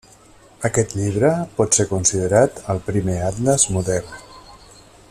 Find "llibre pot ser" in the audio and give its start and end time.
0.99-1.87